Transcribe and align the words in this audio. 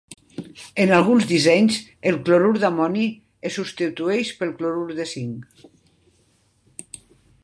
En 0.83 0.91
alguns 0.99 1.25
dissenys, 1.31 1.77
el 2.11 2.15
clorur 2.29 2.53
d'amoni 2.63 3.05
es 3.49 3.55
substitueix 3.61 4.31
pel 4.41 4.55
clorur 4.63 4.99
de 5.01 5.05
zinc. 5.13 5.69